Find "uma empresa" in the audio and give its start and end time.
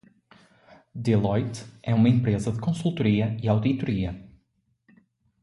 1.93-2.51